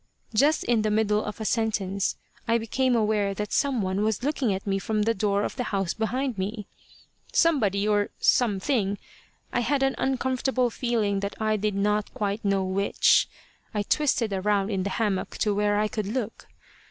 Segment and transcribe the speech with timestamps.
[0.33, 2.15] Just in the middle of a sentence
[2.47, 5.65] I became aware that some one was looking at me from the door of the
[5.65, 6.65] house behind me.
[7.31, 8.97] Somebody or something,
[9.53, 13.29] I had an uncomfortable feeling that I did not quite know which.
[13.75, 16.47] I twisted around in the hammock to where I could look.